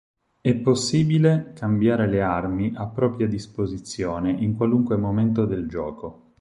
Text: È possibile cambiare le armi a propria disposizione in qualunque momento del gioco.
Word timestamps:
È 0.41 0.55
possibile 0.55 1.51
cambiare 1.53 2.07
le 2.07 2.23
armi 2.23 2.71
a 2.75 2.87
propria 2.87 3.27
disposizione 3.27 4.31
in 4.31 4.55
qualunque 4.55 4.95
momento 4.97 5.45
del 5.45 5.67
gioco. 5.67 6.29